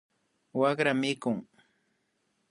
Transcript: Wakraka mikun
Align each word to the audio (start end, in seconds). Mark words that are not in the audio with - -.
Wakraka 0.59 0.93
mikun 1.01 1.37